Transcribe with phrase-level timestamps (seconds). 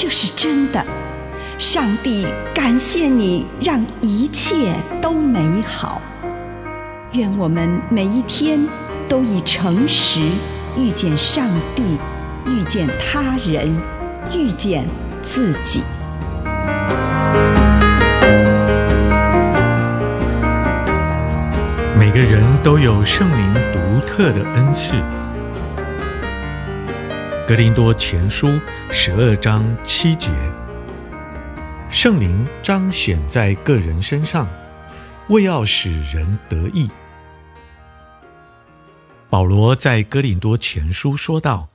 [0.00, 0.80] 这是真的。
[1.58, 6.00] 上帝感谢你，让一切都美好。
[7.14, 8.64] 愿我们每一天
[9.08, 10.20] 都以诚实
[10.76, 11.98] 遇见上帝，
[12.46, 13.76] 遇见他人，
[14.32, 14.86] 遇见
[15.20, 15.82] 自己。
[21.98, 24.94] 每个人都有圣灵独特的恩赐。
[27.48, 28.60] 格林多前书
[28.90, 30.28] 十二章七节，
[31.90, 34.46] 圣灵彰显在个人身上，
[35.30, 36.90] 为要使人得益。
[39.30, 41.70] 保罗在格林多前书说道：“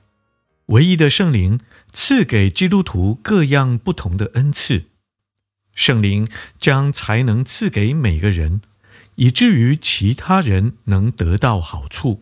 [0.66, 1.58] 唯一的圣灵
[1.90, 4.84] 赐给基督徒各样不同的恩赐，
[5.74, 6.28] 圣灵
[6.60, 8.60] 将才能赐给每个人。”
[9.16, 12.20] 以至于其他人能得到好处。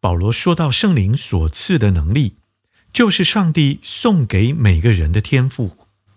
[0.00, 2.36] 保罗说到圣灵所赐的能力，
[2.96, 5.76] 就是上帝送给每个人的天赋、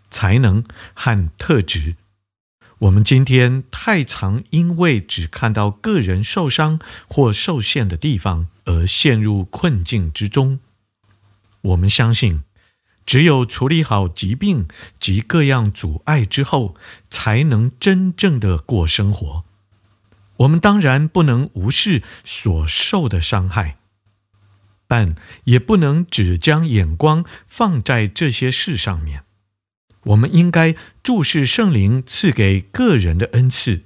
[0.10, 0.64] 才能
[0.94, 1.98] 和特质。
[2.78, 10.62] 我们今天太常因为只看到个人受伤或受限的地方，而陷入困境之中。
[11.60, 12.44] 我们相信，
[13.06, 14.66] 只有处理好疾病
[15.02, 16.76] 及各样阻碍之后，
[17.10, 19.44] 才能真正的过生活。
[20.38, 23.79] 我们当然不能无视所受的伤害，
[24.90, 25.14] 但
[25.44, 29.24] 也不能只将眼光放在这些事上面。
[30.06, 33.84] 我们应该注视圣灵赐给个人的恩赐。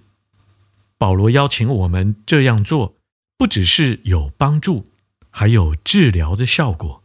[0.98, 2.96] 保罗邀请我们这样做，
[3.38, 4.88] 不只是有帮助，
[5.30, 7.04] 还有治疗的效果。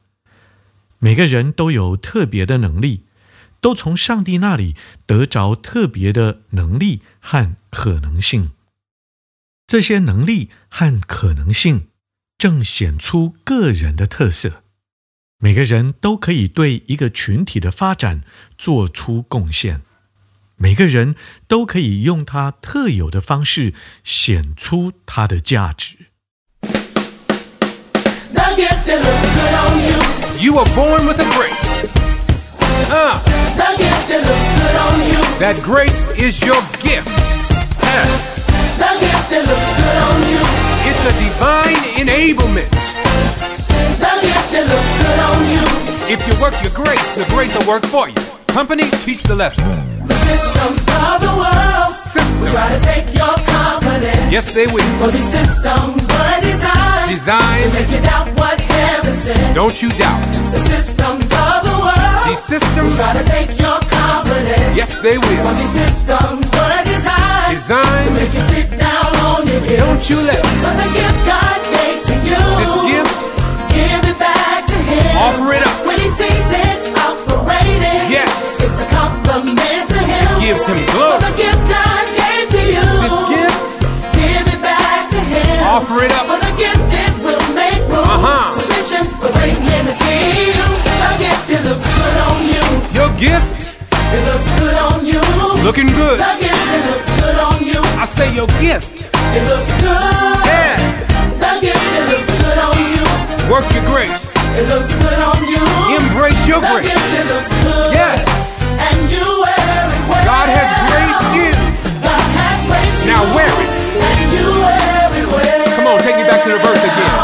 [1.01, 3.07] 每个人都有特别的能力，
[3.61, 4.77] 都从上帝那里
[5.07, 8.53] 得着特别的能力和可能性。
[9.67, 11.89] 这些能力和可能性
[12.39, 14.63] 正显出个人的特色。
[15.41, 18.23] 每个人都可以对一个群体的发展
[18.57, 19.83] 做出贡献。
[20.57, 21.15] 每个人
[21.47, 25.97] 都可以用他特有的方式显出他的价值。
[42.19, 42.67] Enablement.
[44.19, 45.63] Gift that looks good on you.
[46.11, 48.15] If you work your grace, the grace will work for you.
[48.49, 49.65] Company, teach the lesson.
[50.07, 52.41] The systems of the world Systems.
[52.41, 54.33] will try to take your confidence.
[54.33, 54.83] Yes, they will.
[54.99, 57.63] But these systems were designed, Designed.
[57.63, 59.55] to make you doubt what heaven said.
[59.55, 60.27] Don't you doubt.
[60.51, 64.75] The systems of the world These systems, will try to take your confidence.
[64.75, 65.45] yes, they will.
[65.55, 69.79] these systems were designed, designed to make you sit down on your gift.
[69.79, 70.89] Don't you let But the
[93.19, 93.71] gift,
[94.15, 95.21] it looks good on you.
[95.65, 96.19] looking good.
[96.19, 99.07] The gift it looks good on you, I say your gift.
[99.37, 100.39] it looks good.
[100.47, 100.77] Yeah.
[101.43, 103.05] The gift it looks good on you,
[103.53, 104.35] Work your grace.
[104.59, 105.63] it looks good on you.
[105.99, 106.87] Embrace your The grace.
[106.89, 108.21] gift it looks good, Yes.
[108.87, 110.25] and you wear it well.
[110.25, 111.51] God has graced you.
[112.05, 113.71] God has graced Now you, wear it.
[113.99, 115.77] and you wear it well.
[115.77, 117.15] Come on, take me back to the verse again.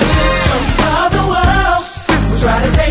[0.00, 1.82] The systems of the world
[2.30, 2.85] will try to take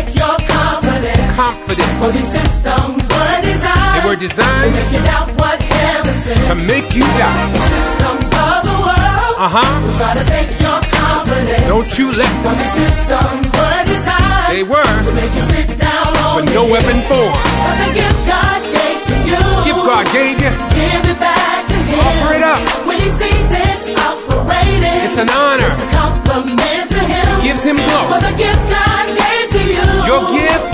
[1.36, 1.92] your confidence.
[2.00, 4.28] For these systems were designed, They were to
[4.72, 6.48] make you doubt what heaven said.
[6.48, 7.52] to make you doubt.
[7.52, 9.60] The systems of the world Uh-huh.
[9.84, 11.68] will try to take your confidence.
[11.68, 16.08] Don't you let For these systems were designed They were, to make you sit down
[16.24, 17.36] on but your no weapon formed.
[17.36, 21.76] But the gift God gave to you, Gift God gave you, give it back to
[21.76, 22.00] Him.
[22.00, 22.60] Offer it up.
[22.88, 23.76] When He sees it
[24.08, 25.68] operating, It's an honor.
[25.68, 27.26] It's a compliment to Him.
[27.44, 28.08] gives him glory.
[28.14, 30.64] For the gift God gave to you, Your gift,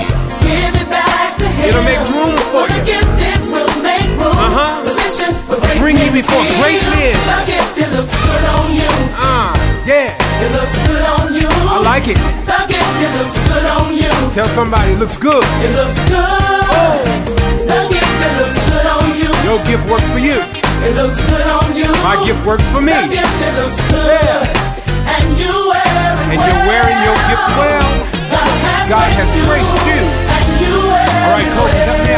[1.67, 2.81] It'll make room for you.
[2.83, 4.35] gift it will make room.
[4.35, 4.83] Uh-huh.
[4.83, 7.15] Position for great Bring you before great men.
[7.15, 8.91] The gift it looks good on you.
[9.15, 9.51] ah,
[9.85, 10.23] yeah.
[10.43, 10.51] It
[11.83, 12.17] like it?
[12.49, 14.09] The gift, it looks good on you.
[14.33, 15.43] Tell somebody it looks good.
[15.61, 17.05] It looks good.
[17.69, 19.29] The gift, it looks good on you.
[19.45, 20.41] Your gift works for you.
[20.87, 21.87] It looks good on you.
[22.01, 22.97] My gift works for me.
[22.97, 24.47] The gift, it looks good.
[25.05, 27.89] And you wear it And you're wearing your gift well.
[28.33, 30.32] God has, God has graced you.
[31.23, 32.12] All right, Kobe.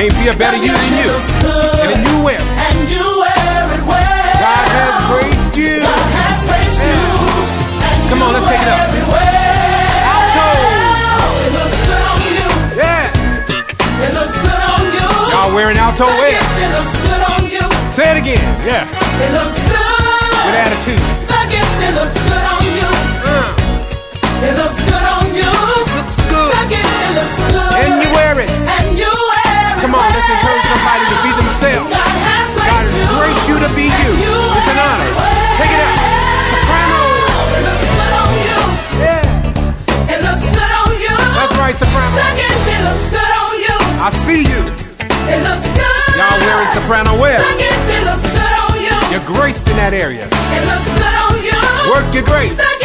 [0.00, 1.04] Can't be a better you than you.
[1.04, 1.76] It looks good.
[1.84, 2.40] And then you wear it.
[2.40, 4.32] And you wear it well.
[4.40, 5.76] God has graced you.
[5.84, 7.04] God has graced you.
[7.84, 8.80] And Come on, let's take it up.
[8.80, 10.08] wear it well.
[10.08, 10.48] Alto.
[11.44, 12.48] It looks good on you.
[12.80, 13.12] Yeah.
[14.08, 15.08] It looks good on you.
[15.36, 16.32] Y'all wearing alto wear.
[16.32, 17.64] it looks good on you.
[17.92, 18.40] Say it again.
[18.64, 18.88] Yeah.
[18.88, 20.32] It looks good.
[20.48, 21.04] With attitude.
[21.28, 22.88] The gift, it looks good on you.
[23.20, 24.69] Uh, It looks
[33.60, 34.08] to be you.
[34.56, 35.10] It's an honor.
[35.60, 35.96] Take it up.
[36.48, 37.00] Soprano.
[37.52, 38.60] It looks good on you.
[38.96, 40.12] Yeah.
[40.16, 41.14] It looks good on you.
[41.36, 42.16] That's right, soprano.
[42.16, 43.76] It looks good on you.
[44.00, 44.62] I see you.
[45.28, 46.08] It looks good.
[46.16, 47.36] Y'all wearing soprano wear.
[47.36, 48.96] It looks good on you.
[49.12, 50.24] You're graced in that area.
[50.24, 51.60] It looks good on you.
[51.92, 52.79] Work your grace.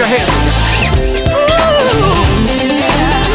[0.00, 0.32] Your hands.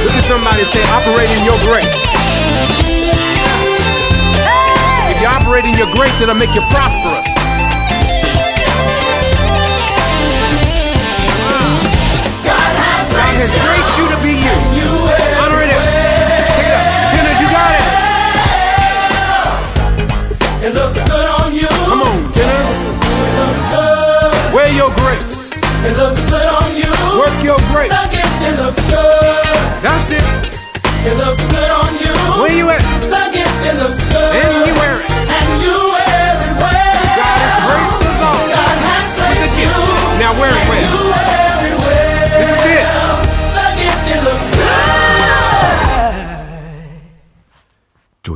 [0.01, 1.85] Look at somebody say, operate in your grace.
[5.13, 7.14] If you operate in your grace, it'll make you prosperous.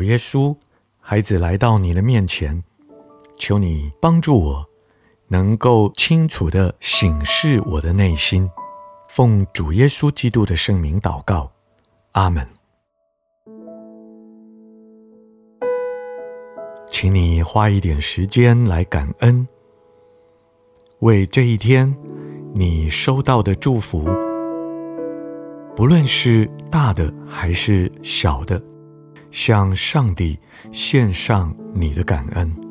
[0.09, 0.57] 耶稣，
[0.99, 2.63] 孩子来到你的面前，
[3.37, 4.65] 求你帮助我，
[5.27, 8.49] 能够清楚地省视我的内心。
[9.07, 11.51] 奉主耶稣基督的圣名祷告，
[12.13, 12.47] 阿门。
[16.89, 19.47] 请你花一点时间来感恩，
[21.01, 21.95] 为这一天
[22.55, 24.09] 你收到的祝福，
[25.75, 28.59] 不论是大的还是小的。
[29.31, 30.37] 向上帝
[30.71, 32.68] 献上你的感恩。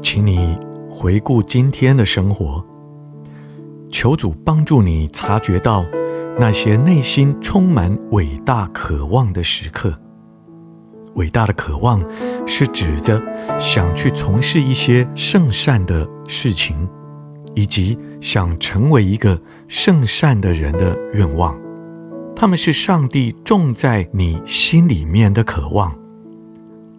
[0.00, 0.56] 请你
[0.88, 2.64] 回顾今天的生活，
[3.90, 5.84] 求主帮助你察觉到
[6.38, 9.94] 那些内心充满伟大渴望的时刻。
[11.14, 12.02] 伟大的渴望
[12.46, 13.22] 是指着
[13.58, 16.88] 想去从事一些圣善的事情，
[17.54, 21.54] 以及想成为一个圣善的人的愿望。
[22.34, 25.94] 他们是上帝种在你心里面的渴望，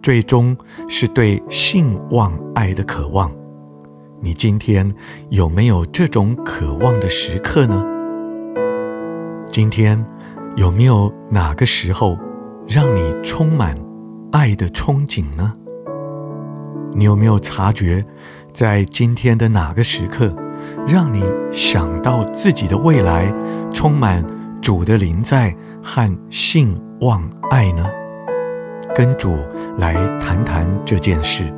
[0.04, 0.54] 最终
[0.86, 3.32] 是对性望爱的渴望。
[4.20, 4.94] 你今天
[5.30, 7.82] 有没有这种渴望的时刻呢？
[9.46, 10.04] 今天
[10.56, 12.18] 有没有哪个时候
[12.68, 13.74] 让你充满
[14.30, 15.54] 爱的憧憬呢？
[16.92, 18.04] 你有没有察觉，
[18.52, 20.36] 在今天的哪个时刻，
[20.86, 23.32] 让你想到自己的未来
[23.72, 24.22] 充满
[24.60, 27.86] 主的临在和信望爱呢？
[28.94, 29.36] 跟主
[29.76, 31.52] 来谈谈这件事，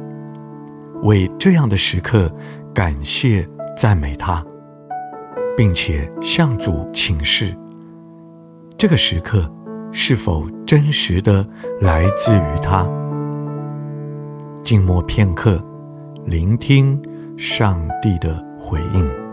[1.02, 2.32] 为这样的时刻
[2.72, 4.42] 感谢赞美他，
[5.56, 7.54] 并且向主请示，
[8.78, 9.50] 这个时刻
[9.92, 11.46] 是否真实的
[11.80, 12.88] 来自于他？
[14.64, 15.62] 静默片刻，
[16.24, 16.98] 聆听
[17.36, 19.25] 上帝的回应。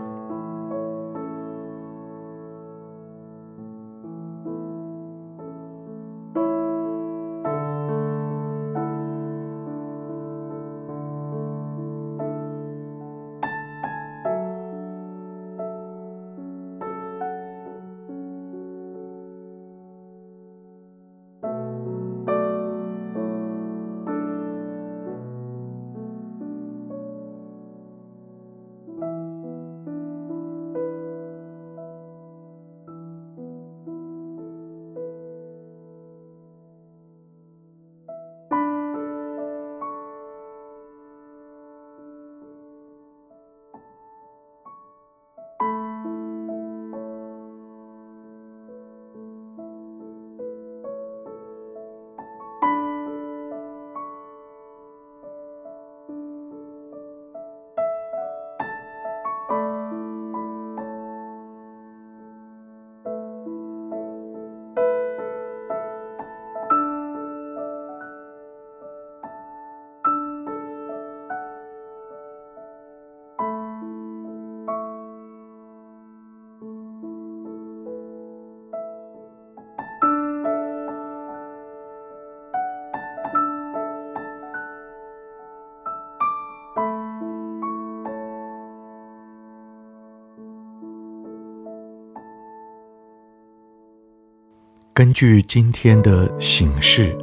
[94.94, 97.18] 根据今天的醒示，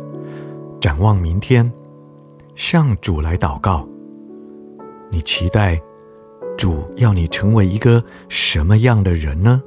[0.81, 1.71] 展望明天，
[2.53, 3.87] 向主来祷告。
[5.09, 5.81] 你期待
[6.57, 9.63] 主要你成为一个什么样的人呢？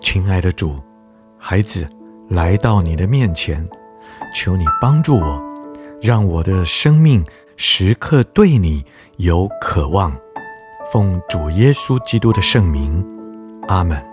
[0.00, 0.76] 亲爱的主，
[1.38, 1.86] 孩子
[2.28, 3.66] 来到你的面前，
[4.34, 5.40] 求你帮助我，
[6.00, 7.24] 让我的生命
[7.56, 8.84] 时刻对你
[9.18, 10.12] 有渴望。
[10.90, 13.04] 奉主耶稣基督的圣名，
[13.68, 14.09] 阿门。